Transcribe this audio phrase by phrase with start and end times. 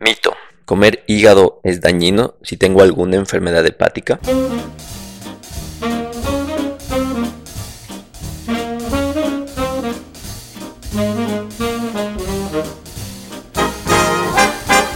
[0.00, 0.32] Mito.
[0.64, 4.20] ¿Comer hígado es dañino si tengo alguna enfermedad hepática?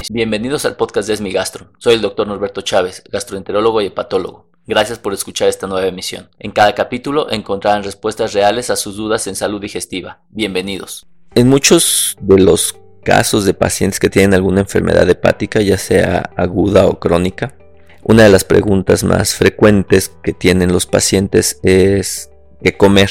[0.09, 1.73] Bienvenidos al podcast de Esmi Gastro.
[1.79, 4.47] Soy el doctor Norberto Chávez, gastroenterólogo y hepatólogo.
[4.67, 6.29] Gracias por escuchar esta nueva emisión.
[6.39, 10.21] En cada capítulo encontrarán respuestas reales a sus dudas en salud digestiva.
[10.29, 11.07] Bienvenidos.
[11.35, 16.87] En muchos de los casos de pacientes que tienen alguna enfermedad hepática, ya sea aguda
[16.87, 17.55] o crónica,
[18.03, 22.31] una de las preguntas más frecuentes que tienen los pacientes es
[22.63, 23.11] qué comer.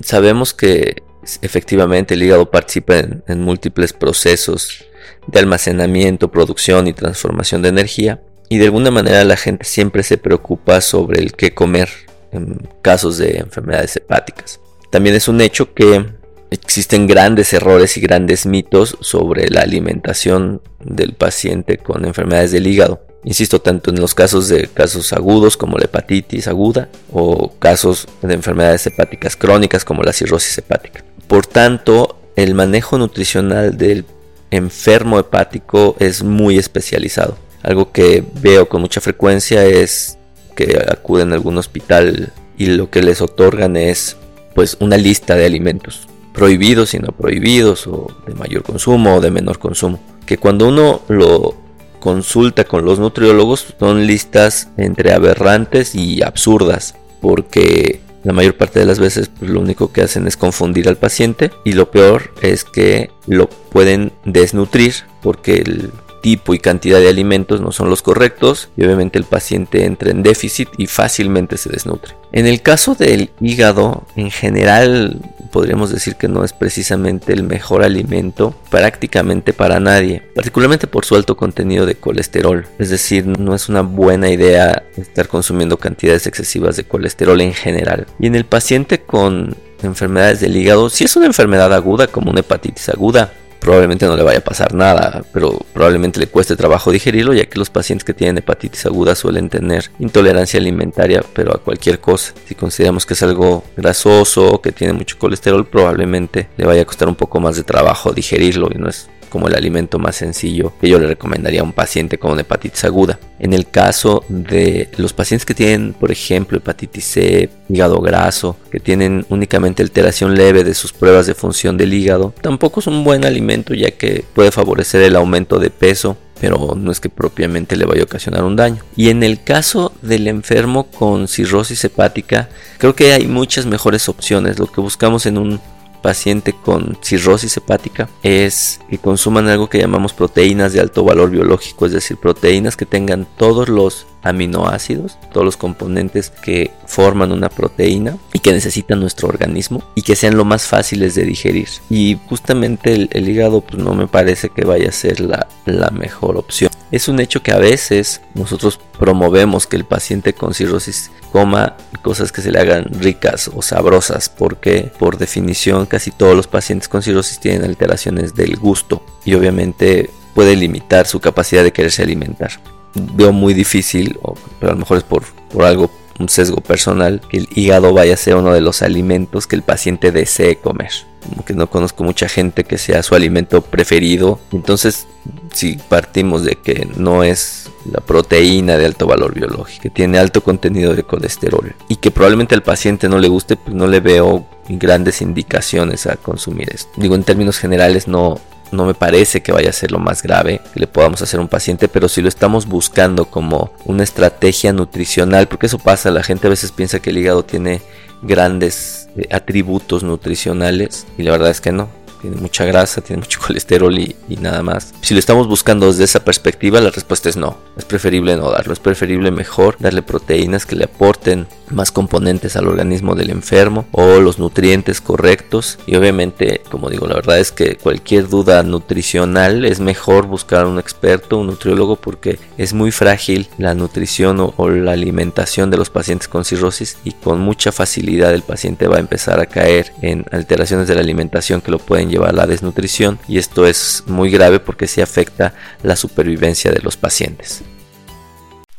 [0.00, 1.02] Sabemos que
[1.40, 4.84] efectivamente el hígado participa en, en múltiples procesos
[5.26, 10.18] de almacenamiento, producción y transformación de energía, y de alguna manera la gente siempre se
[10.18, 11.88] preocupa sobre el qué comer
[12.32, 14.60] en casos de enfermedades hepáticas.
[14.90, 16.04] También es un hecho que
[16.52, 23.00] existen grandes errores y grandes mitos sobre la alimentación del paciente con enfermedades del hígado.
[23.24, 28.34] Insisto, tanto en los casos de casos agudos como la hepatitis aguda o casos de
[28.34, 31.04] enfermedades hepáticas crónicas como la cirrosis hepática.
[31.26, 34.04] Por tanto, el manejo nutricional del
[34.50, 37.38] enfermo hepático es muy especializado.
[37.62, 40.18] Algo que veo con mucha frecuencia es
[40.54, 44.16] que acuden a algún hospital y lo que les otorgan es
[44.54, 49.30] pues una lista de alimentos prohibidos y no prohibidos o de mayor consumo o de
[49.30, 50.00] menor consumo.
[50.26, 51.54] Que cuando uno lo
[52.00, 58.86] consulta con los nutriólogos son listas entre aberrantes y absurdas porque la mayor parte de
[58.86, 62.64] las veces pues, lo único que hacen es confundir al paciente y lo peor es
[62.64, 65.90] que lo pueden desnutrir porque el
[66.22, 70.22] tipo y cantidad de alimentos no son los correctos y obviamente el paciente entra en
[70.22, 72.14] déficit y fácilmente se desnutre.
[72.32, 77.82] En el caso del hígado, en general podríamos decir que no es precisamente el mejor
[77.82, 82.66] alimento prácticamente para nadie, particularmente por su alto contenido de colesterol.
[82.78, 88.06] Es decir, no es una buena idea estar consumiendo cantidades excesivas de colesterol en general.
[88.18, 92.40] Y en el paciente con enfermedades del hígado, si es una enfermedad aguda como una
[92.40, 93.32] hepatitis aguda,
[93.62, 97.60] probablemente no le vaya a pasar nada, pero probablemente le cueste trabajo digerirlo, ya que
[97.60, 102.34] los pacientes que tienen hepatitis aguda suelen tener intolerancia alimentaria, pero a cualquier cosa.
[102.48, 107.06] Si consideramos que es algo grasoso que tiene mucho colesterol, probablemente le vaya a costar
[107.06, 110.90] un poco más de trabajo digerirlo y no es como el alimento más sencillo que
[110.90, 113.18] yo le recomendaría a un paciente con hepatitis aguda.
[113.38, 118.78] En el caso de los pacientes que tienen, por ejemplo, hepatitis C, hígado graso, que
[118.78, 123.24] tienen únicamente alteración leve de sus pruebas de función del hígado, tampoco es un buen
[123.24, 127.84] alimento ya que puede favorecer el aumento de peso pero no es que propiamente le
[127.84, 128.82] vaya a ocasionar un daño.
[128.96, 134.58] Y en el caso del enfermo con cirrosis hepática, creo que hay muchas mejores opciones.
[134.58, 135.60] Lo que buscamos en un
[136.02, 141.86] paciente con cirrosis hepática es que consuman algo que llamamos proteínas de alto valor biológico,
[141.86, 148.16] es decir, proteínas que tengan todos los aminoácidos, todos los componentes que forman una proteína
[148.32, 151.68] y que necesita nuestro organismo y que sean lo más fáciles de digerir.
[151.90, 156.36] Y justamente el, hígado pues, no me parece que vaya a ser la, la mejor
[156.36, 156.70] opción.
[156.90, 162.32] Es un hecho que a veces nosotros promovemos que el paciente con cirrosis coma cosas
[162.32, 167.02] que se le hagan ricas o sabrosas porque por definición casi todos los pacientes con
[167.02, 172.52] cirrosis tienen alteraciones del gusto y obviamente puede limitar su capacidad de quererse alimentar
[172.94, 177.20] veo muy difícil, o, pero a lo mejor es por, por algo, un sesgo personal,
[177.28, 180.90] que el hígado vaya a ser uno de los alimentos que el paciente desee comer.
[181.28, 184.40] Como que no conozco mucha gente que sea su alimento preferido.
[184.52, 185.06] Entonces,
[185.52, 190.42] si partimos de que no es la proteína de alto valor biológico, que tiene alto
[190.42, 194.46] contenido de colesterol y que probablemente al paciente no le guste, pues no le veo
[194.68, 196.90] grandes indicaciones a consumir esto.
[196.96, 198.40] Digo, en términos generales no,
[198.72, 201.42] no me parece que vaya a ser lo más grave que le podamos hacer a
[201.42, 206.22] un paciente, pero si lo estamos buscando como una estrategia nutricional, porque eso pasa, la
[206.22, 207.82] gente a veces piensa que el hígado tiene
[208.22, 213.40] grandes eh, atributos nutricionales y la verdad es que no tiene mucha grasa, tiene mucho
[213.46, 214.94] colesterol y, nada más.
[215.02, 217.58] Si lo estamos buscando desde esa perspectiva, la respuesta es no.
[217.76, 222.68] Es preferible no darlo, es preferible mejor darle proteínas que le aporten más componentes al
[222.68, 225.78] organismo del enfermo o los nutrientes correctos.
[225.86, 230.68] Y obviamente, como digo, la verdad es que cualquier duda nutricional es mejor buscar a
[230.68, 235.76] un experto, un nutriólogo, porque es muy frágil la nutrición o, o la alimentación de
[235.76, 239.92] los pacientes con cirrosis y con mucha facilidad el paciente va a empezar a caer
[240.02, 244.04] en alteraciones de la alimentación que lo pueden llevar a la desnutrición y esto es
[244.06, 247.62] muy grave porque se afecta la supervivencia de los pacientes.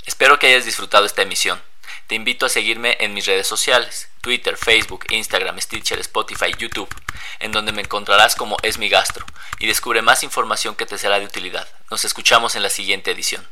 [0.05, 1.59] Espero que hayas disfrutado esta emisión.
[2.07, 4.09] Te invito a seguirme en mis redes sociales.
[4.21, 6.93] Twitter, Facebook, Instagram, Stitcher, Spotify, YouTube,
[7.39, 9.25] en donde me encontrarás como Es mi gastro
[9.59, 11.67] y descubre más información que te será de utilidad.
[11.89, 13.45] Nos escuchamos en la siguiente edición.